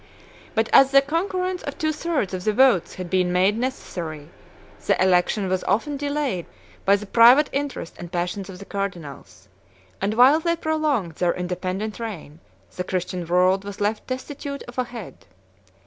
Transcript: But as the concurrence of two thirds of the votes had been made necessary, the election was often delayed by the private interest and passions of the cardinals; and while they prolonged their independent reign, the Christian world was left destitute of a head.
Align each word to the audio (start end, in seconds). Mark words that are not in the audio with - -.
But 0.55 0.67
as 0.73 0.89
the 0.89 0.99
concurrence 1.03 1.61
of 1.61 1.77
two 1.77 1.93
thirds 1.93 2.33
of 2.33 2.43
the 2.43 2.53
votes 2.53 2.95
had 2.95 3.07
been 3.07 3.31
made 3.31 3.55
necessary, 3.55 4.29
the 4.87 4.99
election 4.99 5.47
was 5.47 5.63
often 5.65 5.95
delayed 5.95 6.47
by 6.85 6.95
the 6.95 7.05
private 7.05 7.51
interest 7.53 7.97
and 7.99 8.11
passions 8.11 8.49
of 8.49 8.57
the 8.57 8.65
cardinals; 8.65 9.47
and 10.01 10.15
while 10.15 10.39
they 10.39 10.55
prolonged 10.55 11.17
their 11.17 11.35
independent 11.35 11.99
reign, 11.99 12.39
the 12.77 12.83
Christian 12.83 13.27
world 13.27 13.63
was 13.63 13.79
left 13.79 14.07
destitute 14.07 14.63
of 14.63 14.79
a 14.79 14.85
head. 14.85 15.27